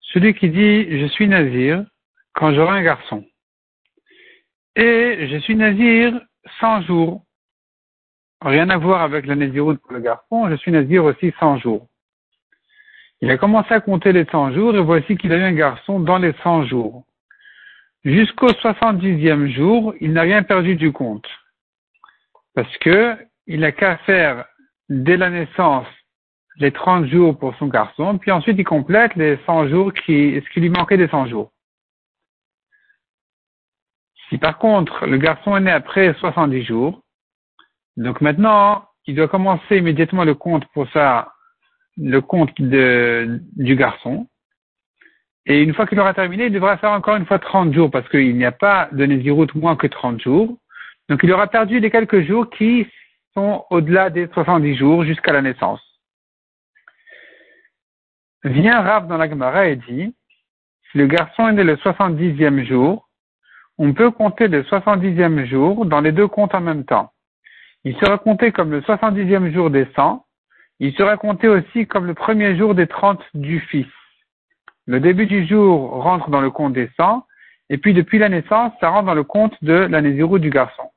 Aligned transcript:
Celui 0.00 0.34
qui 0.34 0.50
dit 0.50 1.00
je 1.00 1.06
suis 1.06 1.26
Nazir 1.28 1.84
quand 2.34 2.52
j'aurai 2.52 2.78
un 2.78 2.82
garçon. 2.82 3.24
Et 4.76 5.28
je 5.30 5.38
suis 5.38 5.56
Nazir 5.56 6.20
100 6.60 6.82
jours. 6.82 7.24
Rien 8.42 8.68
à 8.68 8.76
voir 8.76 9.00
avec 9.00 9.24
la 9.24 9.34
Naziroute 9.34 9.80
pour 9.80 9.92
le 9.92 10.00
garçon, 10.00 10.50
je 10.50 10.56
suis 10.56 10.70
Nazir 10.70 11.04
aussi 11.04 11.32
100 11.40 11.58
jours. 11.58 11.88
Il 13.22 13.30
a 13.30 13.38
commencé 13.38 13.72
à 13.72 13.80
compter 13.80 14.12
les 14.12 14.26
100 14.26 14.52
jours 14.52 14.76
et 14.76 14.82
voici 14.82 15.16
qu'il 15.16 15.32
a 15.32 15.38
eu 15.38 15.42
un 15.42 15.54
garçon 15.54 16.00
dans 16.00 16.18
les 16.18 16.34
100 16.44 16.66
jours. 16.66 17.04
Jusqu'au 18.04 18.48
70e 18.48 19.48
jour, 19.54 19.94
il 20.00 20.12
n'a 20.12 20.22
rien 20.22 20.42
perdu 20.42 20.76
du 20.76 20.92
compte. 20.92 21.26
Parce 22.54 22.76
que 22.76 23.16
il 23.46 23.60
n'a 23.60 23.72
qu'à 23.72 23.96
faire 23.98 24.44
dès 24.88 25.16
la 25.16 25.30
naissance 25.30 25.86
les 26.58 26.72
30 26.72 27.06
jours 27.06 27.38
pour 27.38 27.54
son 27.56 27.68
garçon, 27.68 28.18
puis 28.18 28.32
ensuite 28.32 28.58
il 28.58 28.64
complète 28.64 29.14
les 29.14 29.38
100 29.46 29.68
jours 29.68 29.92
qui, 29.92 30.42
ce 30.44 30.52
qui 30.52 30.60
lui 30.60 30.70
manquait 30.70 30.96
des 30.96 31.08
100 31.08 31.26
jours. 31.26 31.52
Si 34.28 34.38
par 34.38 34.58
contre 34.58 35.06
le 35.06 35.18
garçon 35.18 35.56
est 35.56 35.60
né 35.60 35.70
après 35.70 36.14
70 36.14 36.64
jours, 36.64 37.02
donc 37.96 38.20
maintenant 38.20 38.88
il 39.06 39.14
doit 39.14 39.28
commencer 39.28 39.78
immédiatement 39.78 40.24
le 40.24 40.34
compte 40.34 40.66
pour 40.72 40.88
ça, 40.90 41.32
le 41.96 42.20
compte 42.20 42.52
du 42.60 43.76
garçon. 43.76 44.28
Et 45.46 45.62
une 45.62 45.72
fois 45.72 45.86
qu'il 45.86 45.98
aura 45.98 46.12
terminé, 46.12 46.46
il 46.46 46.52
devra 46.52 46.76
faire 46.76 46.90
encore 46.90 47.16
une 47.16 47.24
fois 47.24 47.38
30 47.38 47.72
jours 47.72 47.90
parce 47.90 48.06
qu'il 48.10 48.36
n'y 48.36 48.44
a 48.44 48.52
pas 48.52 48.88
de 48.92 49.06
Néziroute 49.06 49.54
moins 49.54 49.76
que 49.76 49.86
30 49.86 50.20
jours. 50.20 50.58
Donc 51.08 51.20
il 51.22 51.32
aura 51.32 51.46
perdu 51.46 51.80
les 51.80 51.90
quelques 51.90 52.20
jours 52.26 52.50
qui 52.50 52.86
au-delà 53.70 54.10
des 54.10 54.28
70 54.28 54.76
jours 54.76 55.04
jusqu'à 55.04 55.32
la 55.32 55.42
naissance. 55.42 55.80
Vient 58.44 58.80
Rav 58.82 59.08
dans 59.08 59.16
la 59.16 59.28
Gemara 59.28 59.66
et 59.66 59.76
dit, 59.76 60.14
si 60.90 60.98
le 60.98 61.06
garçon 61.06 61.48
est 61.48 61.52
né 61.52 61.64
le 61.64 61.76
70e 61.76 62.64
jour, 62.64 63.08
on 63.78 63.92
peut 63.92 64.10
compter 64.10 64.48
le 64.48 64.62
70e 64.62 65.44
jour 65.46 65.86
dans 65.86 66.00
les 66.00 66.12
deux 66.12 66.28
comptes 66.28 66.54
en 66.54 66.60
même 66.60 66.84
temps. 66.84 67.12
Il 67.84 67.96
sera 67.96 68.18
compté 68.18 68.52
comme 68.52 68.70
le 68.70 68.80
70e 68.80 69.52
jour 69.52 69.70
des 69.70 69.86
100, 69.94 70.24
il 70.80 70.94
sera 70.94 71.16
compté 71.16 71.48
aussi 71.48 71.86
comme 71.86 72.06
le 72.06 72.14
premier 72.14 72.56
jour 72.56 72.74
des 72.74 72.86
30 72.86 73.20
du 73.34 73.60
fils. 73.60 73.86
Le 74.86 75.00
début 75.00 75.26
du 75.26 75.46
jour 75.46 76.02
rentre 76.02 76.30
dans 76.30 76.40
le 76.40 76.50
compte 76.50 76.72
des 76.72 76.90
100, 76.96 77.24
et 77.70 77.78
puis 77.78 77.94
depuis 77.94 78.18
la 78.18 78.28
naissance, 78.28 78.72
ça 78.80 78.88
rentre 78.88 79.06
dans 79.06 79.14
le 79.14 79.24
compte 79.24 79.54
de 79.62 79.74
l'année 79.74 80.14
zéro 80.14 80.38
du 80.38 80.50
garçon. 80.50 80.87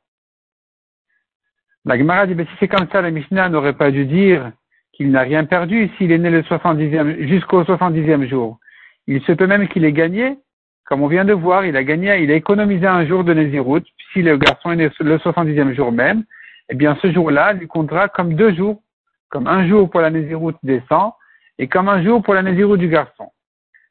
La 1.85 1.97
Gemara 1.97 2.27
dit, 2.27 2.35
mais 2.35 2.45
si 2.45 2.51
c'est 2.59 2.67
comme 2.67 2.87
ça, 2.91 3.01
la 3.01 3.09
Mishnah 3.09 3.49
n'aurait 3.49 3.73
pas 3.73 3.89
dû 3.89 4.05
dire 4.05 4.51
qu'il 4.93 5.09
n'a 5.09 5.21
rien 5.21 5.45
perdu 5.45 5.89
s'il 5.97 6.11
est 6.11 6.17
né 6.17 6.29
le 6.29 6.43
70e, 6.43 7.27
jusqu'au 7.27 7.63
70e 7.63 8.27
jour. 8.27 8.59
Il 9.07 9.21
se 9.23 9.31
peut 9.31 9.47
même 9.47 9.67
qu'il 9.67 9.83
ait 9.85 9.91
gagné, 9.91 10.37
comme 10.85 11.01
on 11.01 11.07
vient 11.07 11.25
de 11.25 11.33
voir, 11.33 11.65
il 11.65 11.75
a 11.75 11.83
gagné, 11.83 12.21
il 12.21 12.31
a 12.31 12.35
économisé 12.35 12.85
un 12.85 13.05
jour 13.05 13.23
de 13.23 13.33
Nézirut. 13.33 13.83
Si 14.13 14.21
le 14.21 14.37
garçon 14.37 14.71
est 14.71 14.75
né 14.75 14.89
le 14.99 15.17
70e 15.17 15.73
jour 15.73 15.91
même, 15.91 16.23
eh 16.69 16.75
bien, 16.75 16.97
ce 17.01 17.11
jour-là 17.11 17.53
lui 17.53 17.67
comptera 17.67 18.09
comme 18.09 18.35
deux 18.35 18.53
jours, 18.53 18.81
comme 19.29 19.47
un 19.47 19.67
jour 19.67 19.89
pour 19.89 20.01
la 20.01 20.11
Nézirut 20.11 20.53
des 20.61 20.83
100 20.87 21.15
et 21.57 21.67
comme 21.67 21.89
un 21.89 22.03
jour 22.03 22.21
pour 22.21 22.33
la 22.33 22.43
Nézirut 22.43 22.77
du 22.77 22.89
garçon. 22.89 23.31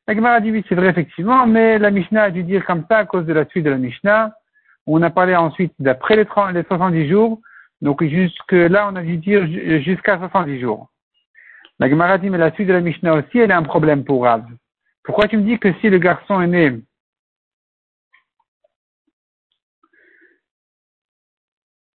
La 0.06 0.14
Gemara 0.14 0.40
dit, 0.40 0.52
oui, 0.52 0.64
c'est 0.68 0.74
vrai, 0.74 0.88
effectivement, 0.88 1.46
mais 1.46 1.78
la 1.78 1.90
Mishnah 1.90 2.24
a 2.24 2.30
dû 2.30 2.44
dire 2.44 2.64
comme 2.64 2.84
ça 2.88 2.98
à 2.98 3.04
cause 3.04 3.26
de 3.26 3.32
la 3.32 3.46
suite 3.46 3.64
de 3.64 3.70
la 3.70 3.78
Mishnah. 3.78 4.32
On 4.86 5.02
a 5.02 5.10
parlé 5.10 5.34
ensuite 5.34 5.72
d'après 5.78 6.16
les, 6.16 6.26
les 6.52 6.62
70 6.64 7.08
jours, 7.08 7.40
donc 7.80 8.04
jusque 8.04 8.52
là, 8.52 8.88
on 8.90 8.96
a 8.96 9.02
dû 9.02 9.16
dire 9.16 9.46
jusqu'à 9.82 10.18
70 10.18 10.60
jours. 10.60 10.90
La 11.78 11.88
Gemara 11.88 12.18
dit, 12.18 12.28
mais 12.28 12.36
la 12.36 12.52
suite 12.52 12.68
de 12.68 12.74
la 12.74 12.82
Mishnah 12.82 13.14
aussi, 13.14 13.38
elle 13.38 13.52
a 13.52 13.56
un 13.56 13.62
problème 13.62 14.04
pour 14.04 14.24
Rav. 14.24 14.44
Pourquoi 15.02 15.28
tu 15.28 15.38
me 15.38 15.44
dis 15.44 15.58
que 15.58 15.72
si 15.80 15.88
le 15.88 15.98
garçon 15.98 16.40
est 16.42 16.46
né 16.46 16.82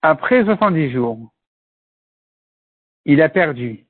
après 0.03 0.45
70 0.45 0.93
jours, 0.93 1.33
il 3.05 3.21
a 3.21 3.29
perdu? 3.29 3.85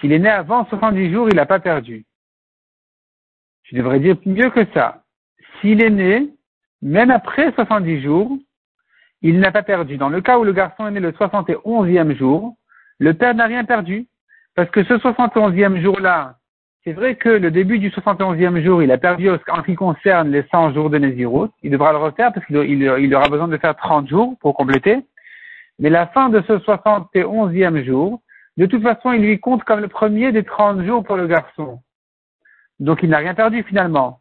S'il 0.00 0.12
est 0.12 0.18
né 0.18 0.30
avant 0.30 0.64
70 0.66 1.12
jours, 1.12 1.28
il 1.28 1.36
n'a 1.36 1.44
pas 1.44 1.60
perdu. 1.60 2.06
Je 3.64 3.76
devrais 3.76 4.00
dire 4.00 4.16
mieux 4.24 4.50
que 4.50 4.64
ça. 4.72 5.04
S'il 5.60 5.82
est 5.82 5.90
né, 5.90 6.30
même 6.80 7.10
après 7.10 7.52
70 7.52 8.02
jours, 8.02 8.38
il 9.22 9.40
n'a 9.40 9.52
pas 9.52 9.62
perdu. 9.62 9.96
Dans 9.96 10.08
le 10.08 10.20
cas 10.20 10.38
où 10.38 10.44
le 10.44 10.52
garçon 10.52 10.86
est 10.86 10.90
né 10.90 11.00
le 11.00 11.12
71e 11.12 12.16
jour, 12.16 12.56
le 12.98 13.14
père 13.14 13.34
n'a 13.34 13.46
rien 13.46 13.64
perdu. 13.64 14.06
Parce 14.54 14.70
que 14.70 14.84
ce 14.84 14.94
71e 14.94 15.80
jour-là, 15.80 16.36
c'est 16.84 16.92
vrai 16.92 17.14
que 17.14 17.28
le 17.28 17.50
début 17.50 17.78
du 17.78 17.90
71e 17.90 18.60
jour, 18.62 18.82
il 18.82 18.90
a 18.90 18.98
perdu 18.98 19.30
en 19.30 19.38
ce 19.38 19.62
qui 19.62 19.76
concerne 19.76 20.30
les 20.30 20.42
100 20.50 20.74
jours 20.74 20.90
de 20.90 20.98
Nézirut. 20.98 21.48
Il 21.62 21.70
devra 21.70 21.92
le 21.92 21.98
refaire 21.98 22.32
parce 22.32 22.44
qu'il 22.46 23.14
aura 23.14 23.28
besoin 23.28 23.48
de 23.48 23.56
faire 23.56 23.76
30 23.76 24.08
jours 24.08 24.36
pour 24.40 24.54
compléter. 24.54 24.98
Mais 25.78 25.90
la 25.90 26.08
fin 26.08 26.28
de 26.28 26.42
ce 26.42 26.54
71e 26.54 27.84
jour, 27.84 28.20
de 28.56 28.66
toute 28.66 28.82
façon, 28.82 29.12
il 29.12 29.22
lui 29.22 29.40
compte 29.40 29.64
comme 29.64 29.80
le 29.80 29.88
premier 29.88 30.32
des 30.32 30.42
30 30.42 30.84
jours 30.84 31.04
pour 31.04 31.16
le 31.16 31.26
garçon. 31.26 31.80
Donc 32.80 33.02
il 33.02 33.10
n'a 33.10 33.18
rien 33.18 33.34
perdu 33.34 33.62
finalement. 33.62 34.20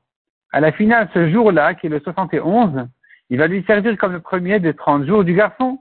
À 0.52 0.60
la 0.60 0.72
finale, 0.72 1.10
ce 1.14 1.30
jour-là, 1.30 1.74
qui 1.74 1.88
est 1.88 1.90
le 1.90 2.00
71, 2.00 2.88
il 3.32 3.38
va 3.38 3.48
lui 3.48 3.64
servir 3.64 3.98
comme 3.98 4.12
le 4.12 4.20
premier 4.20 4.60
des 4.60 4.74
30 4.74 5.06
jours 5.08 5.24
du 5.24 5.34
garçon. 5.34 5.80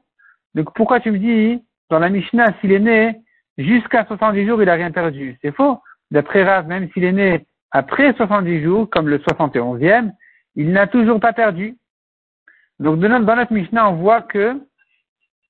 Donc 0.54 0.72
pourquoi 0.74 1.00
tu 1.00 1.10
me 1.10 1.18
dis, 1.18 1.62
dans 1.90 1.98
la 1.98 2.08
Mishnah, 2.08 2.54
s'il 2.60 2.70
est 2.72 2.78
né 2.78 3.16
jusqu'à 3.58 4.04
70 4.06 4.46
jours, 4.46 4.62
il 4.62 4.66
n'a 4.66 4.74
rien 4.74 4.92
perdu? 4.92 5.36
C'est 5.42 5.54
faux. 5.54 5.80
D'après 6.12 6.44
Rav, 6.44 6.68
même 6.68 6.88
s'il 6.92 7.02
est 7.02 7.12
né 7.12 7.46
après 7.72 8.14
70 8.14 8.62
jours, 8.62 8.88
comme 8.88 9.08
le 9.08 9.18
71e, 9.18 10.12
il 10.54 10.70
n'a 10.70 10.86
toujours 10.86 11.18
pas 11.18 11.32
perdu. 11.32 11.76
Donc 12.78 13.00
dans 13.00 13.08
notre 13.08 13.52
Mishnah, 13.52 13.90
on 13.90 13.96
voit 13.96 14.22
que 14.22 14.56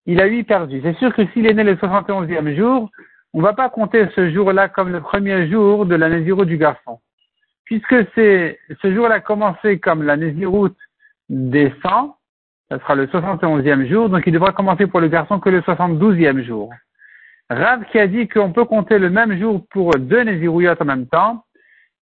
il 0.07 0.23
a 0.23 0.27
eu 0.27 0.43
perdu. 0.43 0.81
C'est 0.83 0.97
sûr 0.97 1.15
que 1.15 1.27
s'il 1.29 1.47
est 1.47 1.55
né 1.55 1.65
le 1.65 1.77
71e 1.77 2.57
jour, 2.57 2.91
on 3.35 3.39
ne 3.39 3.45
va 3.45 3.53
pas 3.53 3.69
compter 3.69 4.09
ce 4.17 4.31
jour-là 4.31 4.71
comme 4.71 4.91
le 4.91 5.03
premier 5.03 5.51
jour 5.51 5.85
de 5.85 5.97
la 5.97 6.09
Nézirut 6.09 6.47
du 6.47 6.57
garçon. 6.57 6.99
Puisque 7.67 7.95
c'est 8.15 8.59
ce 8.81 8.95
jour-là 8.95 9.21
commencé 9.21 9.79
comme 9.79 10.03
la 10.03 10.17
Nézirut 10.17 10.73
des 11.31 11.73
100, 11.83 12.17
ça 12.69 12.79
sera 12.81 12.95
le 12.97 13.07
71e 13.07 13.89
jour, 13.89 14.11
donc 14.11 14.25
il 14.27 14.33
devra 14.33 14.53
commencer 14.53 14.87
pour 14.87 15.01
le 15.01 15.09
garçon 15.09 15.39
que 15.39 15.49
le 15.49 15.61
72e 15.61 16.43
jour. 16.43 16.71
Rav 17.49 17.85
qui 17.91 17.99
a 17.99 18.07
dit 18.07 18.29
qu'on 18.29 18.53
peut 18.53 18.65
compter 18.65 18.99
le 18.99 19.11
même 19.11 19.39
jour 19.39 19.65
pour 19.71 19.93
deux 19.97 20.23
Nézirouyot 20.23 20.75
en 20.81 20.85
même 20.85 21.07
temps, 21.07 21.45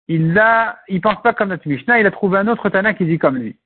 il 0.08 0.36
a, 0.38 0.78
il 0.88 1.00
pense 1.00 1.22
pas 1.22 1.32
comme 1.32 1.50
notre 1.50 1.68
Mishnah, 1.68 2.00
il 2.00 2.06
a 2.06 2.10
trouvé 2.10 2.38
un 2.38 2.48
autre 2.48 2.68
Tana 2.68 2.94
qui 2.94 3.04
dit 3.04 3.18
comme 3.18 3.36
lui. 3.36 3.56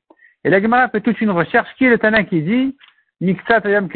Et 0.44 0.50
la 0.50 0.60
Gemara 0.60 0.88
fait 0.90 1.00
toute 1.00 1.20
une 1.20 1.30
recherche, 1.30 1.68
qui 1.76 1.86
est 1.86 1.90
le 1.90 1.98
Tana 1.98 2.24
qui 2.24 2.42
dit, 2.42 2.76
Miksat 3.20 3.62
Ayam 3.64 3.88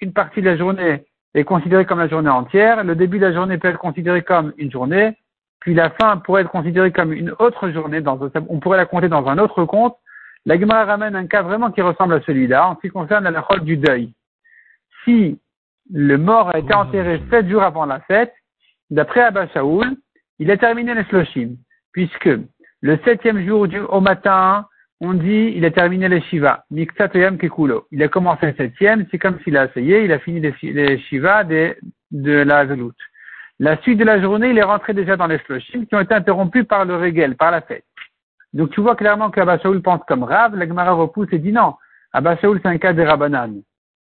une 0.00 0.12
partie 0.12 0.40
de 0.40 0.46
la 0.46 0.56
journée 0.56 1.04
est 1.34 1.44
considérée 1.44 1.86
comme 1.86 2.00
la 2.00 2.08
journée 2.08 2.28
entière, 2.28 2.82
le 2.82 2.96
début 2.96 3.20
de 3.20 3.26
la 3.26 3.32
journée 3.32 3.56
peut 3.56 3.68
être 3.68 3.78
considéré 3.78 4.22
comme 4.22 4.52
une 4.58 4.70
journée, 4.70 5.16
puis 5.60 5.74
la 5.74 5.90
fin 5.90 6.16
pourrait 6.16 6.42
être 6.42 6.50
considérée 6.50 6.90
comme 6.90 7.12
une 7.12 7.32
autre 7.38 7.70
journée, 7.70 8.02
on 8.48 8.58
pourrait 8.58 8.78
la 8.78 8.86
compter 8.86 9.08
dans 9.08 9.26
un 9.28 9.38
autre 9.38 9.64
compte, 9.64 9.96
la 10.44 10.58
Gemara 10.58 10.84
ramène 10.84 11.14
un 11.14 11.26
cas 11.26 11.42
vraiment 11.42 11.70
qui 11.70 11.82
ressemble 11.82 12.14
à 12.14 12.20
celui-là 12.22 12.68
en 12.68 12.76
ce 12.76 12.80
qui 12.80 12.88
concerne 12.88 13.28
la 13.28 13.44
chôle 13.46 13.64
du 13.64 13.76
deuil. 13.76 14.12
Si 15.04 15.38
le 15.92 16.16
mort 16.16 16.50
a 16.50 16.58
été 16.58 16.74
enterré 16.74 17.22
sept 17.30 17.48
jours 17.48 17.62
avant 17.62 17.86
la 17.86 18.00
fête, 18.00 18.32
d'après 18.90 19.22
Abba 19.22 19.48
Shaoul, 19.48 19.96
il 20.38 20.50
a 20.50 20.56
terminé 20.56 20.94
les 20.94 21.04
sloshim, 21.04 21.56
puisque 21.92 22.30
le 22.80 22.98
septième 23.04 23.46
jour 23.46 23.68
du, 23.68 23.78
au 23.78 24.00
matin, 24.00 24.66
on 25.00 25.14
dit 25.14 25.52
il 25.56 25.64
a 25.64 25.70
terminé 25.70 26.08
les 26.08 26.20
shiva, 26.22 26.64
miksatoyam 26.70 27.38
kekulo. 27.38 27.86
Il 27.90 28.02
a 28.02 28.08
commencé 28.08 28.46
le 28.46 28.54
septième, 28.54 29.06
c'est 29.10 29.18
comme 29.18 29.38
s'il 29.40 29.56
a 29.56 29.66
essayé, 29.66 30.04
il 30.04 30.12
a 30.12 30.18
fini 30.18 30.40
les, 30.40 30.54
les 30.62 30.98
shiva 30.98 31.44
de, 31.44 31.76
de 32.10 32.32
la 32.32 32.64
veloute. 32.64 32.98
La 33.60 33.80
suite 33.82 33.98
de 33.98 34.04
la 34.04 34.20
journée, 34.20 34.50
il 34.50 34.58
est 34.58 34.64
rentré 34.64 34.94
déjà 34.94 35.16
dans 35.16 35.28
les 35.28 35.38
sloshim 35.38 35.86
qui 35.86 35.94
ont 35.94 36.00
été 36.00 36.14
interrompus 36.14 36.64
par 36.64 36.84
le 36.84 36.96
régel, 36.96 37.36
par 37.36 37.52
la 37.52 37.60
fête. 37.60 37.84
Donc 38.52 38.70
tu 38.70 38.80
vois 38.80 38.96
clairement 38.96 39.30
qu'Abba 39.30 39.58
Shaul 39.58 39.80
pense 39.82 40.02
comme 40.06 40.24
Rav, 40.24 40.54
la 40.56 40.66
Gemara 40.66 40.92
repousse 40.92 41.28
et 41.32 41.38
dit 41.38 41.52
non. 41.52 41.74
Abba 42.12 42.36
Shaul 42.36 42.60
c'est 42.62 42.68
un 42.68 42.78
cas 42.78 42.92
des 42.92 43.04
Rabbanan. 43.04 43.62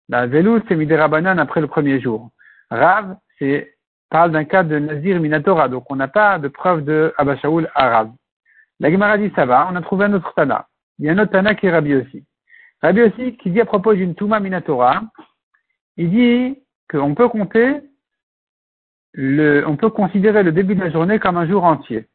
La 0.07 0.27
Velout 0.27 0.61
c'est 0.67 0.75
mis 0.75 0.85
des 0.85 0.95
Rabbanan 0.95 1.39
après 1.39 1.61
le 1.61 1.67
premier 1.67 1.99
jour. 1.99 2.29
Rav 2.69 3.17
c'est 3.37 3.75
parle 4.09 4.31
d'un 4.31 4.45
cas 4.45 4.63
de 4.63 4.79
Nazir 4.79 5.19
Minatora, 5.19 5.67
donc 5.67 5.89
on 5.91 5.95
n'a 5.95 6.07
pas 6.07 6.39
de 6.39 6.47
preuve 6.47 6.83
de 6.83 7.13
Abba 7.17 7.37
Shaul 7.37 7.69
à 7.75 7.89
Rav. 7.89 8.11
La 8.79 8.91
Gemara 8.91 9.17
dit 9.17 9.31
ça 9.35 9.45
va, 9.45 9.67
on 9.71 9.75
a 9.75 9.81
trouvé 9.81 10.05
un 10.05 10.13
autre 10.13 10.33
Tana. 10.35 10.67
Il 10.99 11.05
y 11.05 11.09
a 11.09 11.13
un 11.13 11.17
autre 11.17 11.31
Tana 11.31 11.55
qui 11.55 11.67
est 11.67 11.71
Rabbi 11.71 11.95
aussi. 11.95 12.23
Rabbi 12.81 13.01
aussi 13.01 13.37
qui 13.37 13.51
dit 13.51 13.61
à 13.61 13.65
propos 13.65 13.93
d'une 13.93 14.15
Touma 14.15 14.39
Minatora, 14.39 15.01
il 15.97 16.09
dit 16.11 16.59
qu'on 16.89 17.13
peut 17.13 17.27
compter 17.27 17.81
le, 19.13 19.67
on 19.67 19.75
peut 19.75 19.89
considérer 19.89 20.43
le 20.43 20.51
début 20.51 20.75
de 20.75 20.83
la 20.83 20.91
journée 20.91 21.19
comme 21.19 21.37
un 21.37 21.47
jour 21.47 21.63
entier. 21.63 22.07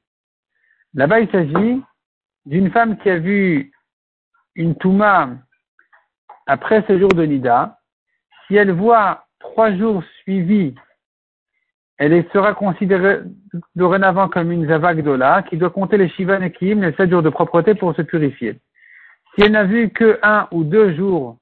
Là-bas, 0.94 1.21
il 1.21 1.31
s'agit 1.31 1.82
d'une 2.46 2.70
femme 2.70 2.99
qui 2.99 3.11
a 3.11 3.19
vu 3.19 3.73
une 4.55 4.76
Touma 4.76 5.31
après 6.46 6.85
ce 6.87 6.99
jour 6.99 7.08
de 7.08 7.25
Nida, 7.25 7.79
si 8.46 8.56
elle 8.56 8.73
voit 8.73 9.26
trois 9.41 9.75
jours 9.75 10.02
suivis 10.23 10.75
elle 11.96 12.25
sera 12.32 12.55
considérée 12.55 13.20
dorénavant 13.76 14.29
comme 14.29 14.50
une 14.50 14.67
zavagdola 14.67 15.43
qui 15.49 15.56
doit 15.56 15.70
compter 15.70 15.96
les 15.96 16.08
shivan 16.08 16.43
et 16.43 16.52
kim, 16.52 16.82
les 16.82 16.93
sept 16.94 17.11
jours 17.11 17.23
de 17.23 17.31
propreté 17.31 17.75
pour 17.75 17.94
se 17.94 18.02
purifier. 18.02 18.58
Si 19.35 19.44
elle 19.44 19.52
n'a 19.52 19.64
vu 19.64 19.90
que 19.90 20.19
un 20.23 20.49
ou 20.50 20.64
deux 20.64 20.94
jours 20.94 21.38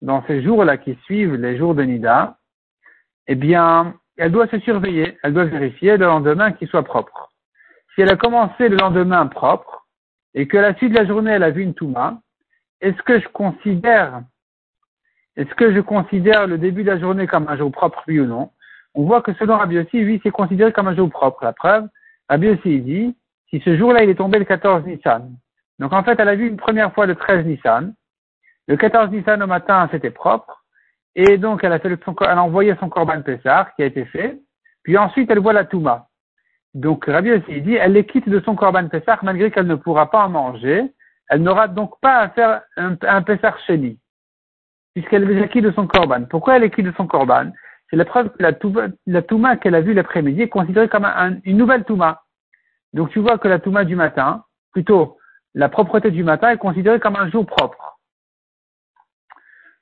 dans 0.00 0.24
ces 0.26 0.42
jours-là 0.42 0.78
qui 0.78 0.96
suivent 1.04 1.34
les 1.34 1.58
jours 1.58 1.74
de 1.74 1.82
Nida, 1.82 2.38
eh 3.26 3.34
bien, 3.34 3.94
elle 4.16 4.32
doit 4.32 4.48
se 4.48 4.58
surveiller, 4.60 5.18
elle 5.22 5.34
doit 5.34 5.44
vérifier 5.44 5.96
le 5.96 6.06
lendemain 6.06 6.52
qu'il 6.52 6.68
soit 6.68 6.82
propre. 6.82 7.30
Si 7.94 8.00
elle 8.00 8.10
a 8.10 8.16
commencé 8.16 8.68
le 8.68 8.76
lendemain 8.76 9.26
propre, 9.26 9.79
et 10.34 10.46
que 10.46 10.56
la 10.56 10.74
suite 10.74 10.92
de 10.92 10.98
la 10.98 11.06
journée 11.06 11.32
elle 11.32 11.42
a 11.42 11.50
vu 11.50 11.62
une 11.62 11.74
Touma, 11.74 12.20
est-ce 12.80 13.00
que 13.02 13.20
je 13.20 13.28
considère, 13.28 14.22
est-ce 15.36 15.54
que 15.54 15.74
je 15.74 15.80
considère 15.80 16.46
le 16.46 16.58
début 16.58 16.82
de 16.82 16.90
la 16.90 16.98
journée 16.98 17.26
comme 17.26 17.48
un 17.48 17.56
jour 17.56 17.70
propre, 17.70 18.02
oui 18.08 18.20
ou 18.20 18.26
non? 18.26 18.50
On 18.94 19.04
voit 19.04 19.22
que 19.22 19.32
selon 19.34 19.58
Rabbi 19.58 19.78
aussi, 19.78 20.04
oui, 20.04 20.20
c'est 20.22 20.30
considéré 20.30 20.72
comme 20.72 20.88
un 20.88 20.96
jour 20.96 21.08
propre. 21.10 21.44
La 21.44 21.52
preuve, 21.52 21.88
Rabbi 22.28 22.48
aussi 22.48 22.80
dit, 22.80 23.16
si 23.50 23.60
ce 23.60 23.76
jour-là 23.76 24.02
il 24.02 24.10
est 24.10 24.16
tombé 24.16 24.38
le 24.38 24.44
14 24.44 24.84
Nissan. 24.84 25.36
Donc 25.78 25.92
en 25.92 26.02
fait, 26.02 26.18
elle 26.18 26.28
a 26.28 26.34
vu 26.34 26.48
une 26.48 26.56
première 26.56 26.92
fois 26.92 27.06
le 27.06 27.14
13 27.14 27.46
Nissan. 27.46 27.94
Le 28.66 28.76
14 28.76 29.10
Nissan 29.10 29.42
au 29.42 29.46
matin, 29.46 29.88
c'était 29.90 30.10
propre. 30.10 30.64
Et 31.16 31.38
donc, 31.38 31.64
elle 31.64 31.72
a, 31.72 31.80
fait 31.80 31.88
le, 31.88 31.98
elle 32.20 32.26
a 32.28 32.42
envoyé 32.42 32.74
son 32.78 32.88
Corban 32.88 33.22
Pessar, 33.22 33.74
qui 33.74 33.82
a 33.82 33.86
été 33.86 34.04
fait. 34.04 34.40
Puis 34.84 34.96
ensuite, 34.96 35.30
elle 35.30 35.40
voit 35.40 35.52
la 35.52 35.64
Touma. 35.64 36.06
Donc, 36.74 37.06
Rabbi 37.06 37.32
aussi 37.32 37.60
dit, 37.62 37.74
elle 37.74 37.92
les 37.92 38.06
quitte 38.06 38.28
de 38.28 38.40
son 38.40 38.54
Corban 38.54 38.88
Pessar, 38.88 39.24
malgré 39.24 39.50
qu'elle 39.50 39.66
ne 39.66 39.74
pourra 39.74 40.10
pas 40.10 40.24
en 40.24 40.28
manger. 40.28 40.92
Elle 41.28 41.42
n'aura 41.42 41.68
donc 41.68 41.98
pas 42.00 42.18
à 42.18 42.28
faire 42.30 42.62
un, 42.76 42.96
un 43.02 43.22
Pessar 43.22 43.58
chéni. 43.60 43.98
Puisqu'elle 44.94 45.24
les 45.24 45.48
quitte 45.48 45.64
de 45.64 45.72
son 45.72 45.86
Corban. 45.86 46.24
Pourquoi 46.24 46.56
elle 46.56 46.64
est 46.64 46.70
quitte 46.70 46.86
de 46.86 46.94
son 46.96 47.06
Corban? 47.06 47.50
C'est 47.88 47.96
la 47.96 48.04
preuve 48.04 48.30
que 48.30 48.42
la 49.06 49.22
Touma, 49.22 49.56
qu'elle 49.56 49.74
a 49.74 49.80
vue 49.80 49.94
l'après-midi 49.94 50.42
est 50.42 50.48
considérée 50.48 50.88
comme 50.88 51.06
une 51.44 51.56
nouvelle 51.56 51.84
Touma. 51.84 52.22
Donc, 52.92 53.10
tu 53.10 53.18
vois 53.18 53.38
que 53.38 53.48
la 53.48 53.58
Touma 53.58 53.84
du 53.84 53.96
matin, 53.96 54.44
plutôt, 54.72 55.18
la 55.54 55.68
propreté 55.68 56.10
du 56.10 56.22
matin 56.22 56.50
est 56.50 56.58
considérée 56.58 57.00
comme 57.00 57.16
un 57.16 57.30
jour 57.30 57.46
propre. 57.46 57.98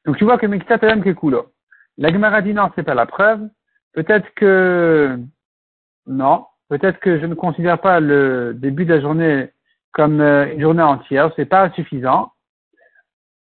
Donc 0.04 0.16
tu 0.16 0.24
vois 0.24 0.38
que 0.38 0.46
Miktat 0.46 0.78
Kekulo. 0.78 1.52
La 1.98 2.10
Gemara 2.12 2.40
dit 2.42 2.54
non, 2.54 2.70
c'est 2.74 2.82
pas 2.82 2.94
la 2.94 3.06
preuve. 3.06 3.48
Peut-être 3.92 4.32
que 4.34 5.18
non, 6.06 6.46
peut-être 6.68 7.00
que 7.00 7.18
je 7.18 7.26
ne 7.26 7.34
considère 7.34 7.80
pas 7.80 8.00
le 8.00 8.54
début 8.54 8.84
de 8.84 8.94
la 8.94 9.00
journée 9.00 9.50
comme 9.92 10.20
euh, 10.20 10.52
une 10.52 10.60
journée 10.60 10.82
entière, 10.82 11.32
c'est 11.36 11.46
pas 11.46 11.70
suffisant. 11.72 12.32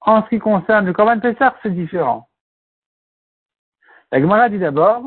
En 0.00 0.24
ce 0.24 0.28
qui 0.28 0.38
concerne 0.38 0.86
le 0.86 0.92
Korban 0.92 1.20
Pessah, 1.20 1.54
c'est 1.62 1.74
différent. 1.74 2.28
La 4.10 4.20
Gemara 4.20 4.48
dit 4.48 4.58
d'abord, 4.58 5.04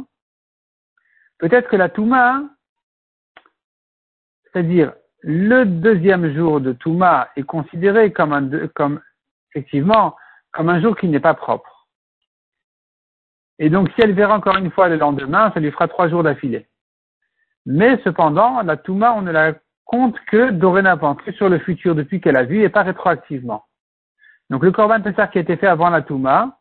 peut-être 1.37 1.69
que 1.69 1.75
la 1.75 1.89
Touma, 1.89 2.43
c'est-à-dire 4.45 4.93
le 5.21 5.65
deuxième 5.65 6.33
jour 6.33 6.61
de 6.61 6.71
Touma 6.71 7.29
est 7.35 7.43
considéré 7.43 8.13
comme 8.13 8.31
un, 8.31 8.67
comme, 8.69 9.01
effectivement, 9.51 10.15
comme 10.51 10.69
un 10.69 10.81
jour 10.81 10.95
qui 10.95 11.07
n'est 11.07 11.19
pas 11.19 11.33
propre. 11.33 11.87
Et 13.59 13.69
donc, 13.69 13.89
si 13.91 14.01
elle 14.01 14.13
verra 14.13 14.35
encore 14.35 14.57
une 14.57 14.71
fois 14.71 14.87
le 14.87 14.97
lendemain, 14.97 15.51
ça 15.53 15.59
lui 15.59 15.71
fera 15.71 15.87
trois 15.87 16.09
jours 16.09 16.23
d'affilée. 16.23 16.67
Mais 17.65 17.99
cependant, 18.03 18.61
la 18.61 18.77
Touma, 18.77 19.13
on 19.13 19.21
ne 19.21 19.31
la 19.31 19.53
compte 19.85 20.15
que 20.27 20.51
dorénavant, 20.51 21.15
que 21.15 21.31
sur 21.31 21.49
le 21.49 21.59
futur, 21.59 21.95
depuis 21.95 22.21
qu'elle 22.21 22.37
a 22.37 22.43
vu, 22.43 22.61
et 22.61 22.69
pas 22.69 22.83
rétroactivement. 22.83 23.65
Donc, 24.49 24.63
le 24.63 24.71
Corban 24.71 25.01
Pessah 25.01 25.27
qui 25.27 25.37
a 25.37 25.41
été 25.41 25.57
fait 25.57 25.67
avant 25.67 25.89
la 25.89 26.01
Touma, 26.01 26.59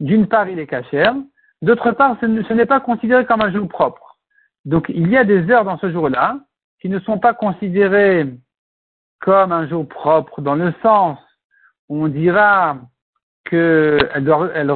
d'une 0.00 0.28
part, 0.28 0.48
il 0.48 0.58
est 0.58 0.66
cachère, 0.66 1.14
d'autre 1.62 1.92
part, 1.92 2.16
ce 2.20 2.26
n'est 2.26 2.66
pas 2.66 2.80
considéré 2.80 3.26
comme 3.26 3.40
un 3.40 3.52
jour 3.52 3.68
propre. 3.68 4.18
Donc, 4.64 4.86
il 4.88 5.08
y 5.08 5.16
a 5.16 5.24
des 5.24 5.50
heures 5.50 5.64
dans 5.64 5.78
ce 5.78 5.90
jour-là 5.90 6.38
qui 6.80 6.88
ne 6.88 7.00
sont 7.00 7.18
pas 7.18 7.34
considérées 7.34 8.28
comme 9.20 9.50
un 9.50 9.66
jour 9.66 9.88
propre, 9.88 10.40
dans 10.40 10.54
le 10.54 10.72
sens 10.82 11.18
où 11.88 12.04
on 12.04 12.08
dira 12.08 12.78
que 13.44 13.98
elle 14.14 14.24
doit, 14.24 14.50
elle, 14.54 14.70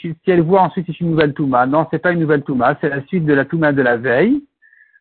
si 0.00 0.16
elle 0.26 0.42
voit 0.42 0.62
ensuite 0.62 0.88
une 0.98 1.10
nouvelle 1.10 1.34
Touma. 1.34 1.66
Non, 1.66 1.86
c'est 1.90 1.98
pas 1.98 2.12
une 2.12 2.20
nouvelle 2.20 2.42
Touma, 2.42 2.76
c'est 2.80 2.88
la 2.88 3.04
suite 3.06 3.24
de 3.24 3.34
la 3.34 3.44
Touma 3.44 3.72
de 3.72 3.82
la 3.82 3.96
veille, 3.96 4.42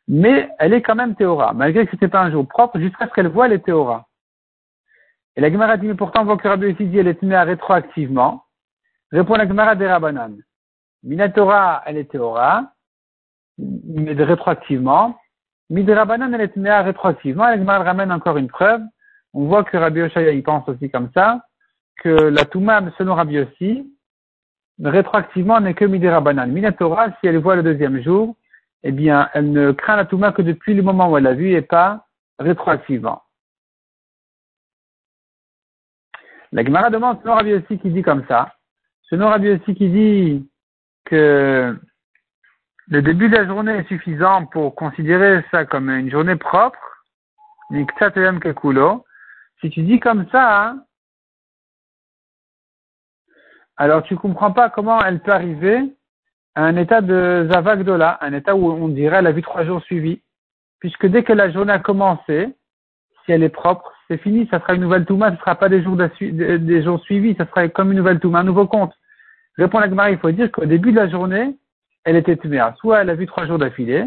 mais 0.08 0.50
elle 0.60 0.74
est 0.74 0.82
quand 0.82 0.96
même 0.96 1.16
Théora, 1.16 1.54
malgré 1.54 1.86
que 1.86 1.92
ce 1.92 1.96
n'était 1.96 2.08
pas 2.08 2.22
un 2.22 2.32
jour 2.32 2.48
propre, 2.48 2.80
jusqu'à 2.80 3.08
ce 3.08 3.14
qu'elle 3.14 3.28
voit 3.28 3.48
les 3.48 3.62
Théora. 3.62 4.08
Et 5.36 5.42
la 5.42 5.52
Gemara 5.52 5.78
dit, 5.78 5.88
mais 5.88 5.96
pourtant, 5.96 6.26
voit 6.26 6.38
que 6.38 6.48
Rabbi 6.48 6.74
dit, 6.74 6.98
elle 6.98 7.08
est 7.08 7.16
Théora 7.16 7.44
rétroactivement. 7.44 8.44
Répond 9.12 9.36
la 9.36 9.48
Gemara 9.48 9.76
des 9.76 9.88
Rabbanan. 9.88 10.38
Minatora, 11.04 11.84
elle 11.86 11.98
est 11.98 12.12
Théora, 12.12 12.72
mais 13.58 14.14
rétroactivement. 14.14 15.18
Midrabanan, 15.70 16.34
elle 16.34 16.42
est 16.42 16.48
Théora 16.50 16.82
rétroactivement. 16.82 17.46
La 17.46 17.58
Gemara 17.58 17.84
ramène 17.84 18.12
encore 18.12 18.38
une 18.38 18.48
preuve. 18.48 18.82
On 19.34 19.46
voit 19.46 19.64
que 19.64 19.78
Rabbi 19.78 20.02
Oshaya 20.02 20.32
y 20.32 20.42
pense 20.42 20.68
aussi 20.70 20.90
comme 20.90 21.10
ça 21.14 21.42
que 21.98 22.10
la 22.10 22.46
Touma, 22.46 22.82
selon 22.98 23.16
Rabbi 23.16 23.40
aussi, 23.40 23.92
rétroactivement 24.84 25.60
n'est 25.60 25.74
que 25.74 25.86
Midera 25.86 26.22
Banan. 26.22 26.48
Minatora, 26.48 27.10
si 27.20 27.28
elle 27.28 27.38
voit 27.38 27.56
le 27.56 27.64
deuxième 27.64 28.02
jour, 28.02 28.36
eh 28.84 28.92
bien, 28.92 29.30
elle 29.34 29.52
ne 29.52 29.72
craint 29.72 29.96
la 29.96 30.06
Touma 30.06 30.32
que 30.32 30.42
depuis 30.42 30.74
le 30.74 30.84
moment 30.84 31.10
où 31.10 31.18
elle 31.18 31.24
l'a 31.24 31.34
vu 31.34 31.52
et 31.52 31.62
pas 31.62 32.08
rétroactivement. 32.40 33.24
La 36.52 36.64
Gemara 36.64 36.90
demande 36.90 37.20
selon 37.22 37.34
Rabbi 37.36 37.54
aussi 37.54 37.80
qui 37.80 37.90
dit 37.90 38.04
comme 38.04 38.26
ça. 38.28 38.56
Selon 39.04 39.30
Rabbi 39.30 39.50
aussi 39.50 39.74
qui 39.74 39.90
dit 39.90 40.50
que 41.06 41.76
le 42.88 43.02
début 43.02 43.30
de 43.30 43.36
la 43.36 43.48
journée 43.48 43.78
est 43.78 43.88
suffisant 43.88 44.46
pour 44.46 44.76
considérer 44.76 45.44
ça 45.50 45.66
comme 45.66 45.90
une 45.90 46.12
journée 46.12 46.36
propre, 46.36 46.78
si 49.62 49.70
tu 49.70 49.82
dis 49.82 50.00
comme 50.00 50.30
ça, 50.30 50.76
alors 53.78 54.04
tu 54.04 54.16
comprends 54.16 54.52
pas 54.52 54.70
comment 54.70 55.04
elle 55.04 55.22
peut 55.22 55.32
arriver 55.32 55.96
un 56.56 56.76
état 56.76 57.02
de 57.02 57.48
Zavagdola, 57.52 58.18
un 58.22 58.34
état 58.34 58.56
où 58.56 58.72
on 58.72 58.88
dirait 58.88 59.18
elle 59.18 59.28
a 59.28 59.32
vu 59.32 59.42
trois 59.42 59.66
jours 59.66 59.82
suivis. 59.84 60.22
Puisque 60.80 61.08
dès 61.08 61.24
que 61.24 61.34
la 61.34 61.50
journée 61.52 61.74
a 61.74 61.80
commencé, 61.80 62.50
si 63.26 63.32
elle 63.32 63.44
est 63.44 63.50
propre, 63.50 63.92
c'est 64.08 64.18
fini, 64.18 64.48
ça 64.52 64.60
sera 64.60 64.74
une 64.74 64.82
nouvelle 64.82 65.06
Touma, 65.06 65.28
ce 65.28 65.34
ne 65.34 65.38
sera 65.38 65.56
pas 65.56 65.70
des 65.70 65.82
jours, 65.82 65.98
des 66.20 66.84
jours 66.84 67.00
suivis, 67.02 67.36
ça 67.36 67.46
sera 67.48 67.68
comme 67.70 67.92
une 67.92 67.98
nouvelle 67.98 68.20
Touma, 68.20 68.40
un 68.40 68.44
nouveau 68.44 68.68
compte. 68.68 68.94
Répond 69.58 69.80
la 69.80 69.90
Gemara, 69.90 70.12
il 70.12 70.18
faut 70.18 70.32
dire 70.32 70.52
qu'au 70.52 70.66
début 70.66 70.92
de 70.92 70.98
la 70.98 71.08
journée, 71.08 71.56
elle 72.04 72.18
était 72.18 72.36
Tuméa. 72.36 72.76
Soit 72.80 73.02
elle 73.02 73.10
a 73.10 73.16
vu 73.16 73.28
trois 73.28 73.46
jours 73.46 73.60
d'affilée, 73.60 74.06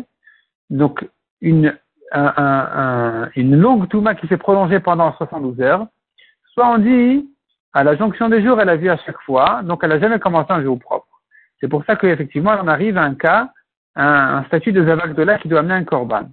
donc 0.70 1.08
une, 1.40 1.74
une 2.14 3.56
longue 3.56 3.88
Touma 3.88 4.14
qui 4.14 4.26
s'est 4.26 4.36
prolongée 4.36 4.80
pendant 4.80 5.12
72 5.14 5.60
heures, 5.60 5.86
soit 6.52 6.68
on 6.68 6.78
dit 6.78 7.28
à 7.72 7.84
la 7.84 7.96
jonction 7.96 8.28
des 8.28 8.42
jours, 8.42 8.60
elle 8.60 8.68
a 8.68 8.76
vu 8.76 8.90
à 8.90 8.96
chaque 8.98 9.20
fois, 9.22 9.62
donc 9.62 9.80
elle 9.82 9.90
n'a 9.90 10.00
jamais 10.00 10.18
commencé 10.18 10.50
un 10.50 10.62
jour 10.62 10.78
propre. 10.78 11.05
C'est 11.60 11.68
pour 11.68 11.84
ça 11.84 11.96
qu'effectivement, 11.96 12.56
on 12.62 12.68
arrive 12.68 12.98
à 12.98 13.02
un 13.02 13.14
cas, 13.14 13.50
un, 13.94 14.44
statut 14.44 14.72
de 14.72 14.84
Zavak 14.84 15.14
de 15.14 15.36
qui 15.42 15.48
doit 15.48 15.60
amener 15.60 15.74
un 15.74 15.84
korban. 15.84 16.28